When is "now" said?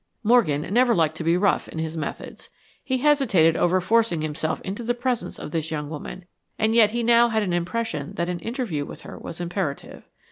7.03-7.27